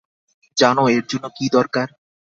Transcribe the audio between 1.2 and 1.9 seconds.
কী দরকার?